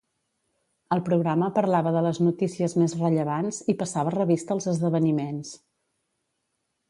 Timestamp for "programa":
1.09-1.49